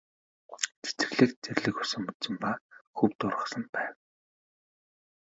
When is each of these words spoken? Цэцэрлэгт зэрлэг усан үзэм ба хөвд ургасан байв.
Цэцэрлэгт 0.83 1.37
зэрлэг 1.45 1.75
усан 1.81 2.03
үзэм 2.11 2.35
ба 2.41 2.51
хөвд 2.97 3.19
ургасан 3.27 3.63
байв. 3.73 3.93